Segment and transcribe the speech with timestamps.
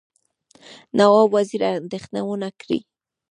[0.97, 2.79] نواب وزیر اندېښنه ونه کړي.